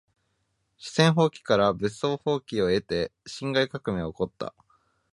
[0.79, 4.55] 四川蜂起から武昌蜂起を経て辛亥革命は起こった。